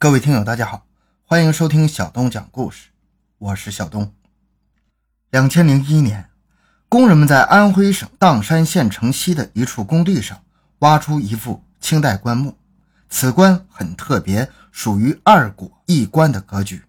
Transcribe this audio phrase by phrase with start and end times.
[0.00, 0.86] 各位听友，大家好，
[1.24, 2.90] 欢迎收听小东讲故事，
[3.38, 4.14] 我是小东。
[5.30, 6.30] 两千零一年，
[6.88, 10.40] 工人们在安徽省砀山县城西的一处工地上
[10.78, 12.56] 挖出一副清代棺木，
[13.10, 16.84] 此棺很特别，属于二椁一棺的格局。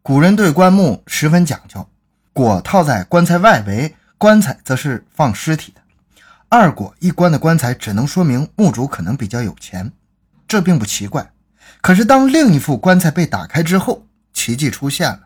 [0.00, 1.88] 古人对棺木十分讲究，
[2.32, 5.80] 椁套在棺材外围，棺材则是放尸体的。
[6.48, 9.90] 二椁一棺的棺材只能说明墓主可能比较有钱，
[10.46, 11.32] 这并不奇怪。
[11.80, 15.20] 可是，当另一副棺材被打开之后，奇迹出现了。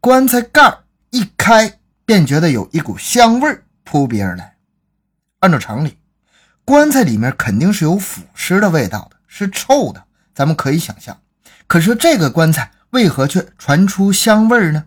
[0.00, 4.56] 棺材盖一开，便觉得有一股香味扑鼻而来。
[5.40, 5.98] 按照常理，
[6.64, 10.04] 棺材里面肯定是有腐尸的味道的，是臭的。
[10.34, 11.18] 咱们可以想象。
[11.66, 14.84] 可是这个棺材为何却传出香味呢？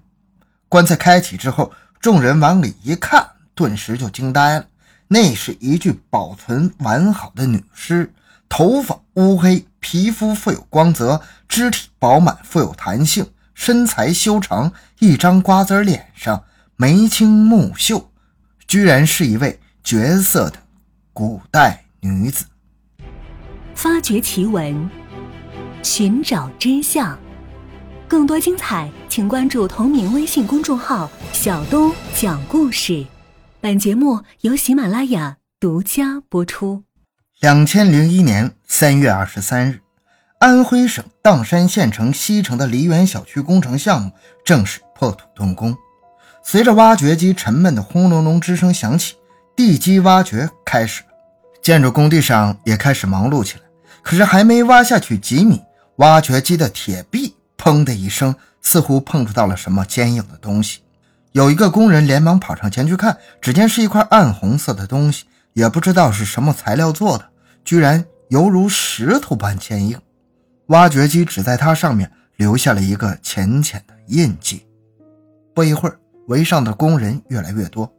[0.70, 4.66] 棺材开启之后，众人往里一看，顿时就惊呆了。
[5.08, 8.14] 那是一具保存完好的女尸。
[8.50, 16.44] 头发乌黑，皮肤富有光泽，肢体饱满富有弹性，身材修长，一张瓜子脸上，
[16.76, 18.12] 眉清目秀，
[18.68, 20.58] 居然是一位绝色的
[21.14, 22.46] 古代女子。
[23.76, 24.90] 发掘奇闻，
[25.84, 27.18] 寻找真相，
[28.08, 33.06] 更多精彩，请关注同名微信公众号“小东讲故事”。
[33.62, 36.87] 本节目由喜马拉雅独家播出。
[37.40, 39.80] 两千零一年三月二十三日，
[40.40, 44.12] 安徽省砀山县城西城的梨园小区工程项目
[44.44, 45.78] 正式破土动工。
[46.44, 49.14] 随着挖掘机沉闷的轰隆隆之声响起，
[49.56, 51.10] 地基挖掘开始了。
[51.62, 53.62] 建筑工地上也开始忙碌起来。
[54.02, 55.62] 可是还没挖下去几米，
[55.98, 60.80] 挖掘机的铁臂“砰”的一声，似乎碰触到了什么坚硬的东西。
[61.34, 65.26] 有一个工人连忙跑上前去看，只见是一块暗红色的东西。
[65.58, 67.28] 也不知道是什么材料做的，
[67.66, 70.00] 居然犹如石头般坚硬。
[70.68, 74.68] 挖掘机只在它上面留下了一个浅浅的印记。
[75.56, 75.98] 不一会儿，
[76.28, 77.92] 围上的工人越来越多，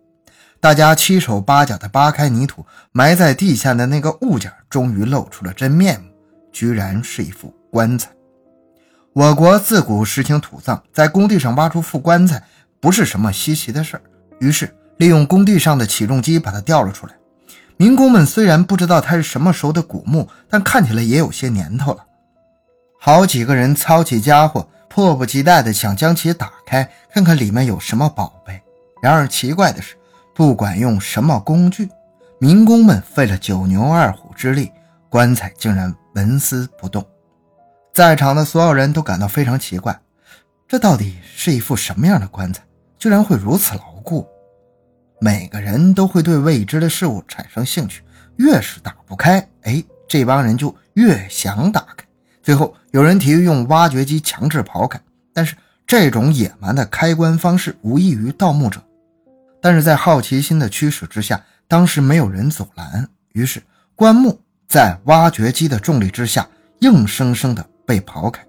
[0.61, 6.07] 大家七手八脚地扒开泥土，埋在地下的那个物件终于露出了真面目，
[6.52, 8.08] 居然是一副棺材。
[9.13, 12.41] 我国自古实行土葬，在工地上挖出副棺材
[12.79, 14.02] 不是什么稀奇的事儿。
[14.39, 17.14] 于是，利用工地上的起重机把它吊了出来。
[17.78, 22.05] 民工们虽然不知道它是什么时候的古墓，但看起来也有些年头了。
[22.98, 28.61] 好几个人操起家伙，迫不及待地想将其打开，看看里面有什么宝贝。
[29.00, 29.94] 然而奇怪的是，
[30.34, 31.88] 不管用什么工具，
[32.40, 34.72] 民工们费了九牛二虎之力，
[35.08, 37.06] 棺材竟然纹丝不动。
[37.94, 39.96] 在场的所有人都感到非常奇怪，
[40.67, 42.61] 这到底是一副什么样的棺材，
[42.98, 44.27] 居然会如此牢固？
[45.20, 48.02] 每个人都会对未知的事物产生兴趣，
[48.36, 52.05] 越是打不开，哎，这帮人就越想打开。
[52.42, 55.01] 最后，有人提议用挖掘机强制刨开，
[55.33, 55.56] 但是
[55.86, 58.80] 这种野蛮的开关方式无异于盗墓者。
[59.61, 63.61] 但是在好奇心的驱使之下，当时没有人阻拦，于是
[63.96, 66.48] 棺木在挖掘机的重力之下，
[66.79, 68.46] 硬生生的被刨开。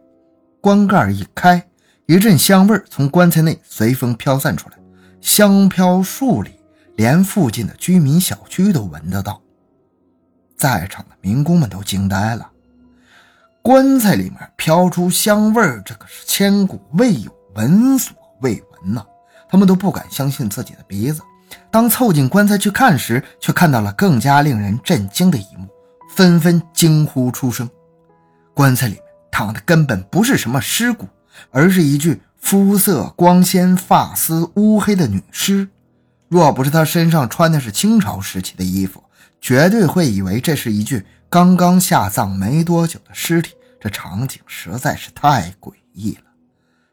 [0.62, 1.66] 棺盖一开，
[2.06, 4.78] 一阵香味从棺材内随风飘散出来，
[5.20, 6.52] 香飘数里。
[7.00, 9.42] 连附近的居民小区都闻得到，
[10.58, 12.52] 在场的民工们都惊呆了。
[13.62, 19.06] 棺材里面飘出香味儿，这可是千古未有、闻所未闻呐！
[19.48, 21.22] 他们都不敢相信自己的鼻子。
[21.72, 25.70] 当凑近棺材去看时，却看到了更加令人震惊的一幕，
[26.14, 27.70] 纷纷惊呼出声。
[28.54, 31.08] 棺材里面躺的根本不是什么尸骨，
[31.50, 35.66] 而是一具肤色光鲜、发丝乌黑的女尸。
[36.30, 39.04] 若不是他身上穿的是清朝时期的衣服，
[39.42, 43.54] 绝对会以为这是一具刚刚下葬没多久的尸体。
[43.82, 46.24] 这场景实在是太诡异了，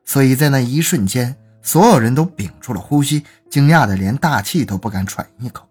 [0.04, 5.68] 所以在那一瞬间，所有人都屏住了呼吸，惊讶的连大气都不敢喘一口。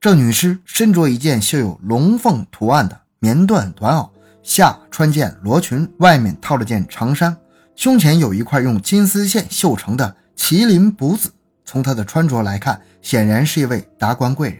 [0.00, 4.10] 这女尸身着一件绣有龙凤图案的棉缎短袄，
[4.42, 7.34] 下穿件罗裙，外面套了件长衫，
[7.74, 11.32] 胸前有一块用金丝线绣成的麒麟补子。
[11.64, 14.58] 从他的穿着来看，显然是一位达官贵人。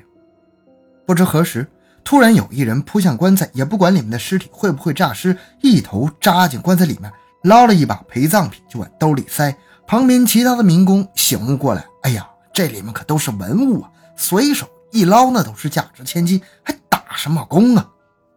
[1.07, 1.67] 不知何时，
[2.03, 7.13] 突然有一人扑向棺材，也不管里面的尸体会不会诈尸，一头扎进棺材里面，
[7.43, 9.55] 捞了一把陪葬品就往兜里塞。
[9.87, 17.87] 旁边其他的民工醒悟过来，哎呀，这里面可都是文物啊，随手一捞那都是价值千金，还打什么工啊？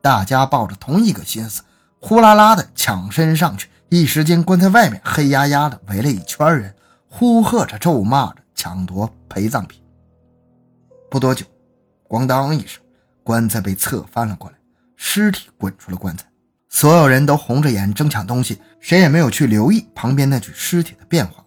[0.01, 1.61] 大家抱着同一个心思，
[2.01, 6.75] 呼啦啦的抢身上去，一时间棺材外面黑压压的围了一圈人，
[7.07, 8.37] 呼喝着咒骂着。
[8.57, 9.81] 抢夺陪葬品。
[11.09, 11.45] 不多久，
[12.09, 12.83] 咣当一声，
[13.23, 14.57] 棺材被侧翻了过来，
[14.97, 16.25] 尸体滚出了棺材。
[16.67, 21.45] 所有人都红着眼争抢东西，谁也没有去留意旁边那具尸体的变化。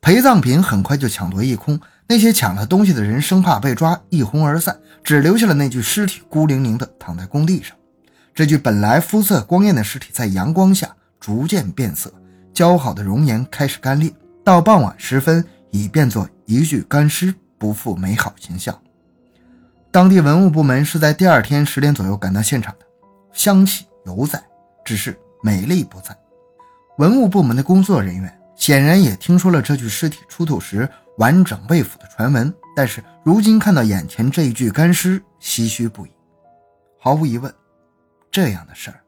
[0.00, 7.76] 陪葬品很快就抢夺一空，那些抢了东西的人生怕被抓，一哄而散，只留下了那具尸体孤零零地躺在工地上。
[8.34, 12.12] 这具本来肤色光艳的尸体在阳光下逐渐变色，
[12.52, 14.12] 姣好的容颜开始干裂，
[14.42, 18.80] 到傍晚时分已变作一具干尸，不复美好形象。
[19.90, 22.86] 当地文物部门是在第二天十点左右赶到现场的，
[23.32, 24.42] 香气犹在，
[24.84, 26.16] 只是美丽不在。
[26.98, 36.10] 文物部门的工作人员显然也听说了这具尸体出土时完整未腐的传闻，但是如今看到眼前这一具干尸，唏嘘不已。
[36.98, 37.52] 毫无疑问，
[38.30, 39.00] 这样的事儿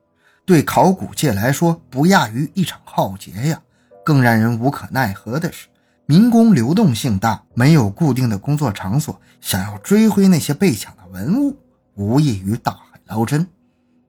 [0.45, 3.61] 对考古界来说不亚于一场浩劫呀。
[4.05, 5.67] 更让人无可奈何的是。
[6.07, 11.57] 民工流动性大，没有固定的工作场所，想要追回那些被抢的文物，
[11.95, 13.47] 无异于大海捞针。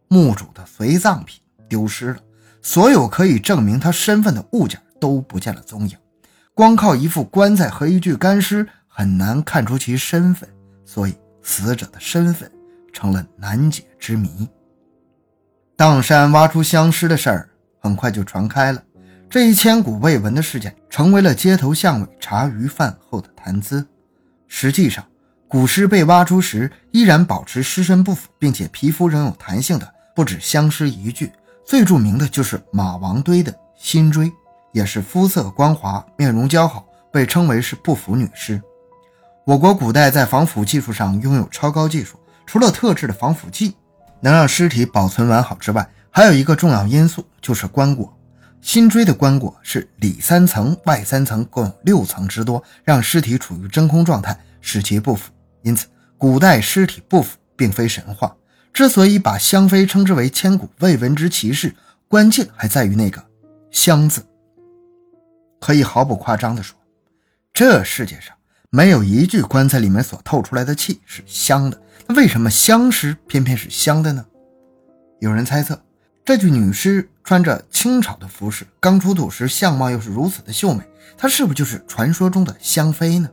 [0.10, 2.20] 墓主的随葬品丢失了，
[2.62, 5.98] 所有可以证明他身份的物件都不见了踪影。
[6.54, 10.50] 光靠一副棺材和一具干尸，很难看出其身份，
[10.84, 12.52] 所以死者的身份
[12.92, 14.48] 成了难解之谜。
[15.78, 17.50] 砀山挖出香尸的事儿
[17.80, 18.82] 很快就传开了。
[19.30, 23.86] 这一千古未闻的事件，成为了街头巷尾茶余饭后的谈资。
[24.48, 25.04] 实际上，
[25.48, 31.32] 古尸被挖出时依然保持尸身不腐，并且皮肤仍有弹性的，不止相尸一具。
[31.66, 34.32] 最著名的就是马王堆的辛锥，
[34.72, 38.62] 也是肤色光滑、面容姣好，被称为是不腐女尸。
[39.44, 43.76] 我国古代在防腐技术上拥有超高技术，除了特制的防腐剂
[44.22, 48.10] 能让尸体保存完好之外，还有一个重要因素就是棺椁。
[48.66, 55.32] 新追的棺椁是里三层外三层，共有六层之多，让尸体处于真空状态，使其不腐。
[55.62, 55.86] 因此，
[56.18, 58.36] 古代尸体不腐并非神话。
[58.74, 61.76] 之所以把香妃称之为千古未闻之奇事，
[62.08, 63.24] 关键还在于那个
[63.70, 64.26] “香”字。
[65.62, 66.76] 可以毫不夸张地说，
[67.54, 68.36] 这世界上
[68.72, 71.80] 没有一具棺材里面所透出来的气是香的。
[72.08, 74.26] 那为什么香尸偏偏是香的呢？
[75.20, 75.80] 有人猜测。
[76.26, 80.84] 这具女尸穿着清朝的服饰，刚出土时相貌又是如此的秀美，
[81.16, 83.30] 她是不是就是传说中的香妃呢？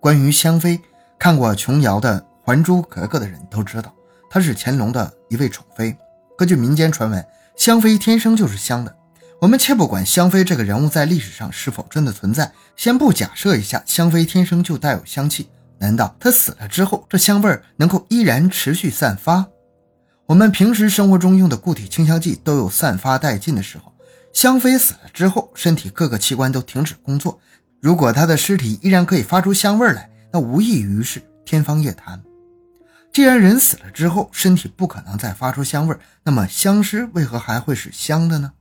[0.00, 0.80] 关于香妃，
[1.16, 3.94] 看过琼瑶的《还珠格格》的人都知道，
[4.28, 5.96] 她是乾隆的一位宠妃。
[6.36, 7.24] 根据民间传闻，
[7.56, 8.92] 香妃天生就是香的。
[9.40, 15.48] 我们且不管香妃这个人物在历史上是否真的存在，先不假设一下香妃天生就带有香气，
[15.78, 19.46] 难道她死了之后，这香味能够依然持续散发？
[20.28, 23.90] 我们平时生活中用的固体清香剂都有散发殆尽的时候，
[24.30, 27.40] 香妃死了之后，身体各个器官都停止工作。
[27.80, 32.22] 如果她的尸体依然可以发出香味来，那无异于是天方夜谭。
[33.10, 38.52] 既然人死了之后，身体不可能再发出香味，那么香尸为何还会是香的呢？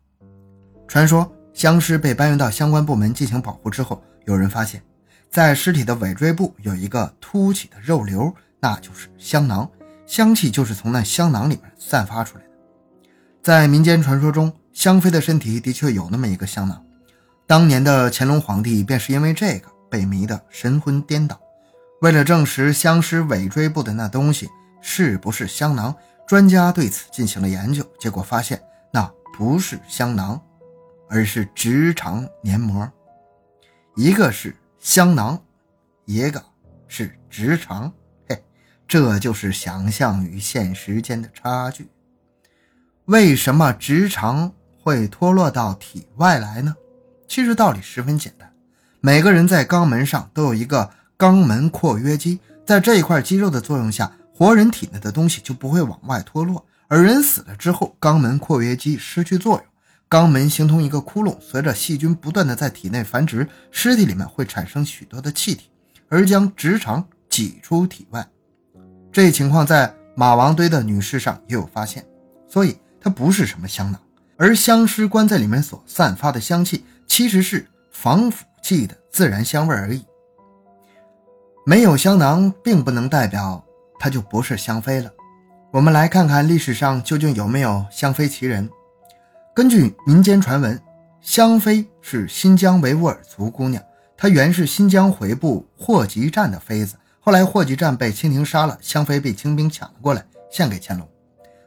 [0.88, 4.82] 传说香尸被搬运到相关部门进行保护之后，有人发现，
[5.30, 9.70] 在尸体的尾椎部有一个凸起的肉瘤，那就是香囊。
[10.08, 12.50] 香气就是从那香囊里面散发出来的。
[13.44, 16.84] 在民间传说中，香妃的身体的确有那么一个香囊。
[17.46, 21.40] 当年的乾隆皇帝便是因为这个被迷得神魂颠倒。
[22.02, 24.50] 为了证实香尸尾椎部的那东西
[24.82, 25.94] 是不是香囊，
[26.26, 28.62] 专家对此进行了研究，结果发现
[28.92, 30.42] 那不是香囊，
[31.10, 32.90] 而是直肠黏膜。
[33.96, 35.42] 一个是香囊，
[36.06, 36.44] 一个
[36.88, 37.92] 是直肠。
[38.88, 41.90] 这就是想象与现实间的差距。
[43.06, 46.76] 为什么直肠会脱落到体外来呢？
[47.28, 48.52] 其实道理十分简单，
[49.02, 56.66] 每个人在肛门上都有一个肛门括约肌，在这一块肌肉的作用下，活人体内的东西就不会往外脱落。
[56.88, 59.66] 而人死了之后，肛门括约肌失去作用，
[60.10, 65.70] 肛门形同一个窟窿，随着细菌不断的在体内繁殖，尸体里面会产生许多的气体，
[66.08, 68.26] 而将直肠挤出体外。
[69.18, 72.06] 这一情况在马王堆的女尸上也有发现，
[72.48, 74.00] 所以它不是什么香囊，
[74.38, 80.06] 而香尸棺材里面所散发的香气其实是防腐剂的自然香味而已。
[81.66, 83.66] 没有香囊，并不能代表
[84.00, 85.12] 它就不是香妃了。
[85.72, 88.70] 我们来看看历史上究竟有没有香妃奇人。
[89.56, 90.80] 根据民间传闻，
[91.22, 93.84] 香妃是新疆维吾尔族姑娘，
[94.16, 96.96] 她原是新疆回部霍集站的妃子。
[97.28, 101.06] 后来，霍集站被清廷杀了，香妃被清兵抢了过来，献给乾隆。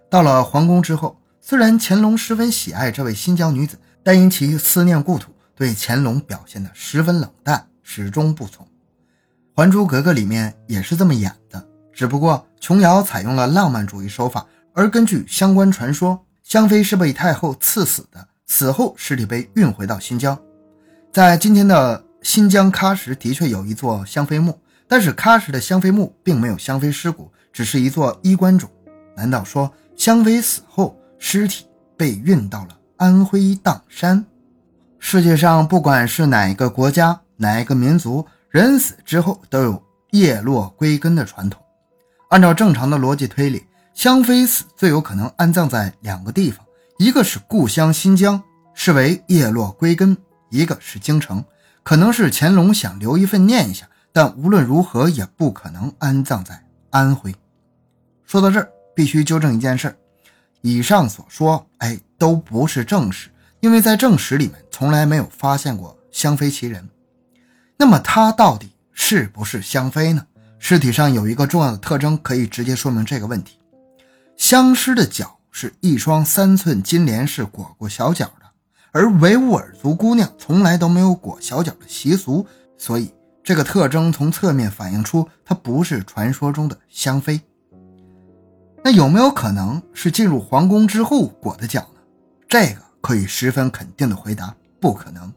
[0.09, 8.64] 到了皇宫之后，虽然乾隆十分喜爱这位新疆女子，但因其思念故土，对乾隆表现得十分冷淡，始终不从。
[9.55, 11.62] 《还珠格格》里面也是这么演的，
[11.93, 20.40] 只不过琼瑶采用了浪漫主义手法，而根据相关传说，香妃是被太后赐死的，死后尸体被运回到新疆。
[21.12, 24.59] 在今天的新疆喀什，的确有一座香妃墓，
[24.91, 28.69] 但是喀什的香妃墓并没有香妃尸骨，只是一座衣冠冢。
[29.17, 31.65] 难道说香妃死后尸体
[31.97, 34.27] 被运到了安徽砀山？
[34.99, 39.81] 世界上不管是哪一个国家、哪一个民族，人死之后都有
[40.11, 41.63] 叶落归根的传统。
[42.31, 46.67] 按照正常的逻辑推理，香妃死最有可能安葬在两个地方，
[46.99, 48.43] 一个是故乡新疆，
[48.75, 50.17] 视为叶落归根。
[50.51, 51.45] 一个是京城，
[51.85, 57.35] 可能是乾隆想留一份念想，但无论如何也不可能安葬在安徽。
[58.25, 59.97] 说到这儿，必须纠正一件事：
[60.61, 66.88] 以上所说，哎，都不是正史，因为在正史里面从来没有发现过香妃其人。
[67.76, 70.26] 那么她到底是不是香妃呢？
[70.59, 73.59] 尸体上有一个重要的特征可以直接说明这个问题：
[74.37, 78.47] 香尸的脚是一双三寸金莲式裹过小脚的。
[78.93, 83.12] 而维吾尔族姑娘从来都没有裹小脚的习俗，所以
[83.50, 87.40] 这个特征从侧面反映出她不是传说中的香妃。
[88.85, 92.00] 那有没有可能是进入皇宫之后裹的脚呢？
[92.49, 95.35] 这个可以十分肯定的回答：不可能。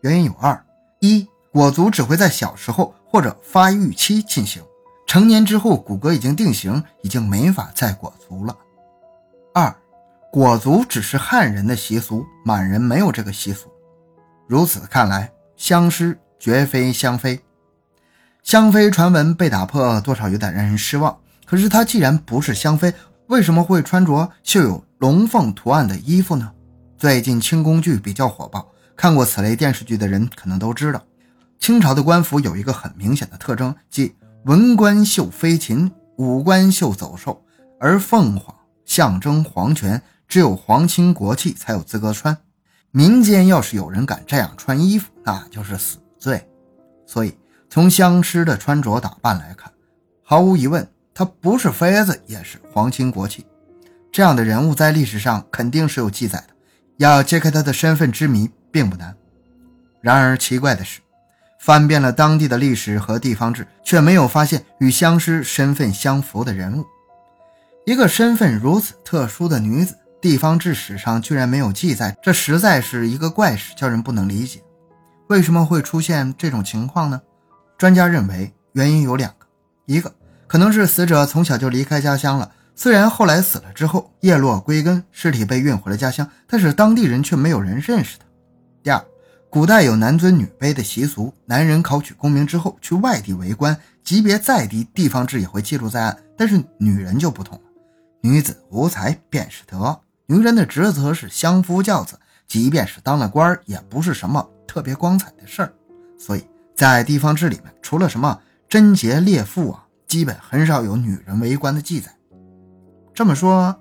[0.00, 0.64] 原因有二：
[1.00, 4.62] 一，裹足只会在小时候或者发育期进行，
[5.06, 8.56] 成年之后骨骼已经定型，已经没法再裹足了；
[9.52, 9.76] 二。
[10.32, 13.70] 裹足只是汉人的习俗，满人没有这个习俗。
[14.46, 17.40] 如此看来，香尸绝非香妃。
[18.42, 21.18] 香妃传闻被打破，多少有点让人失望。
[21.44, 22.92] 可是她既然不是香妃，
[23.26, 26.52] 为什么会穿着绣有龙凤图案的衣服呢？
[26.96, 28.66] 最近清宫剧比较火爆，
[28.96, 31.02] 看过此类电视剧的人可能都知道，
[31.58, 34.14] 清朝的官服有一个很明显的特征，即
[34.44, 37.44] 文官绣飞禽，武官绣走兽，
[37.80, 40.02] 而凤凰象征皇权。
[40.28, 42.36] 只有皇亲国戚才有资格穿，
[42.90, 45.98] 民间要是有人敢这样穿衣服，那就是死。
[47.06, 47.34] 所以
[47.70, 49.72] 从香尸的穿着打扮来看，
[50.22, 53.46] 毫无疑问，她不是妃子，也是皇亲国戚。
[54.12, 56.48] 这样的人物在历史上肯定是有记载的，
[56.96, 59.16] 要揭开她的身份之谜并不难。
[60.00, 61.00] 然而奇怪的是，
[61.60, 66.84] 翻遍了当地的历史和地方志，却没有发现与香尸身份相符的人物。
[67.84, 69.96] 一个身份如此特殊的女子。
[70.18, 74.60] 地方志史上居然没有记载，这实在是一个怪事，叫人不能理解。
[75.28, 77.20] 为什么会出现这种情况呢？
[77.76, 79.46] 专家认为原因有两个：
[79.86, 80.14] 一个
[80.46, 88.24] 可能是死者从小就离开家乡了，虽然后来死了之后叶落归根，尸体被运回了家乡，但是当地人却没有人认识他；
[88.84, 89.04] 第二，
[89.50, 97.64] 古代有男尊女卑的习俗，男人考取功名之后去外地为官，级别再低，地方志也会记录在案，但是女人就不同了，
[98.20, 99.98] 女子无才便是德。
[100.26, 105.72] 女人的职责是相夫教子，即便是当了官也不是什么特别光彩的事儿。
[106.18, 106.44] 所以
[106.74, 112.14] 在地方志里面，除了什么贞洁烈妇啊，基本很少有女人为官的记载。
[113.14, 113.74] 这么说，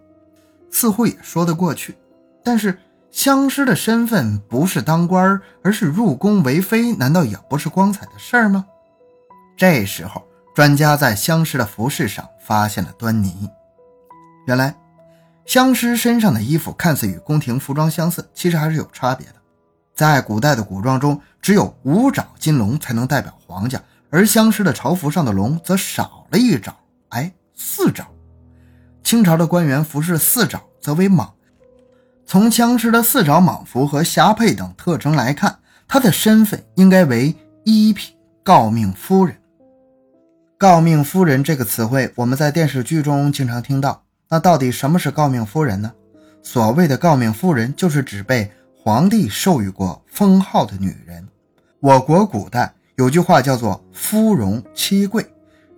[0.69, 1.97] 似乎也说得过去。
[2.43, 2.77] 但是
[3.11, 8.65] 相师的身份不是当官，而是入宫为妃，难道也不是光彩的事儿吗？
[9.57, 10.23] 这时候，
[10.53, 13.49] 专家在相师的服饰上发现了端倪，
[14.47, 14.75] 原来。
[15.45, 19.35] 香师身上的衣服看似与宫廷服装相似，其实还是有差别的。
[19.95, 26.75] 在古代的古装中，只有五爪金龙才能代表皇家，而香尸的朝服上的龙则少了一爪，
[27.09, 28.05] 哎，四爪。
[29.03, 31.29] 清朝的官员服饰四爪则为蟒。
[32.25, 37.33] 从香尸的四爪蟒服和霞帔等特征来看，他的身份应该为
[37.63, 39.37] 一品诰命夫人。
[40.59, 44.03] 诰命夫人这个词汇，我们在电视剧中经常听到。
[44.27, 45.93] 那到底什么是诰命夫人呢？
[46.41, 48.51] 所谓的诰命夫人，就是指被
[48.85, 51.27] 皇帝授予过封号的女人。
[51.79, 55.25] 我国古代有句话叫做“夫荣妻贵”，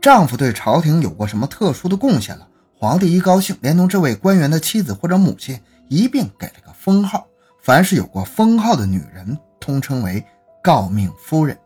[0.01, 2.45] 丈夫对朝廷有过什么特殊的贡献了，
[2.77, 7.25] 皇帝一高兴，连同这位官员的妻子或者母亲一并给了个封号。
[7.61, 10.21] 凡是有过封号的女人，通称为
[10.61, 11.57] 诰命夫人。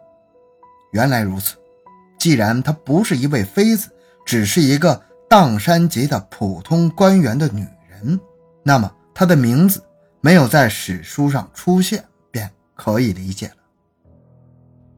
[0.92, 1.56] 原来如此，
[2.20, 3.90] 既然她不是一位妃子，
[4.24, 5.02] 只是一个。
[5.28, 8.20] 砀山籍的普通官员的女人，
[8.64, 9.82] 那么她的名字
[10.22, 13.56] 没有在史书上出现，便可以理解了。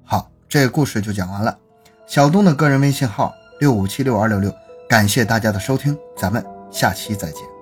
[0.03, 1.57] 好，这个故事就讲完了。
[2.05, 4.53] 小东的个人微信号六五七六二六六，
[4.89, 7.52] 感谢大家的收听，咱们下期再见。